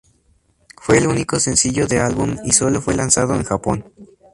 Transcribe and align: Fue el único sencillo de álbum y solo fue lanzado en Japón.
Fue 0.77 0.97
el 0.97 1.05
único 1.05 1.39
sencillo 1.39 1.85
de 1.85 1.99
álbum 1.99 2.35
y 2.43 2.53
solo 2.53 2.81
fue 2.81 2.95
lanzado 2.95 3.35
en 3.35 3.43
Japón. 3.43 3.93